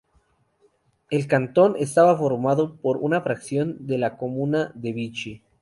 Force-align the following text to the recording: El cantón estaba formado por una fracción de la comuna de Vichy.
El 1.11 1.27
cantón 1.27 1.75
estaba 1.77 2.17
formado 2.17 2.75
por 2.77 2.97
una 2.97 3.21
fracción 3.21 3.85
de 3.85 3.99
la 3.99 4.17
comuna 4.17 4.71
de 4.73 4.93
Vichy. 4.93 5.43